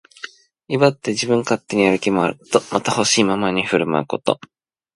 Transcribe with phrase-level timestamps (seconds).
[0.67, 2.61] 威張って自分勝手に歩き回ること。
[2.71, 4.39] また、ほしいままに振る舞うこと。